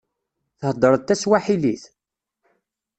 [0.59, 1.83] Theddreḍ taswaḥilit?